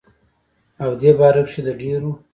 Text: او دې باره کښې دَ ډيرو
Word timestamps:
او 0.83 0.91
دې 1.01 1.11
باره 1.19 1.41
کښې 1.47 1.61
دَ 1.65 1.67
ډيرو 1.81 2.11